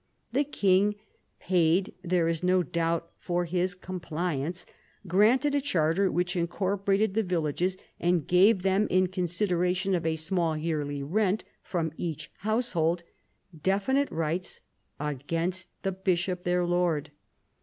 The 0.31 0.43
king, 0.43 0.95
paid, 1.39 1.93
there 2.03 2.27
is 2.27 2.41
no 2.41 2.63
doubt, 2.63 3.11
for 3.19 3.45
his 3.45 3.75
compliance, 3.75 4.65
granted 5.05 5.53
a 5.53 5.61
charter 5.61 6.09
which 6.11 6.35
incorporated 6.35 7.13
the 7.13 7.21
villages, 7.21 7.77
and 7.99 8.25
gave 8.25 8.63
them, 8.63 8.87
in 8.89 9.05
consideration 9.09 9.93
of 9.93 10.03
a 10.03 10.15
small 10.15 10.57
yearly 10.57 11.03
rent 11.03 11.43
from 11.61 11.91
each 11.97 12.31
household, 12.39 13.03
definite 13.61 14.09
rights 14.11 14.61
against 14.99 15.67
the 15.83 15.91
bishop, 15.91 16.45
their 16.45 16.65
lord. 16.65 17.11